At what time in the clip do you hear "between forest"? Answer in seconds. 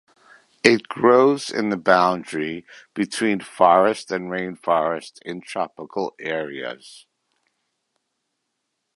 2.95-4.09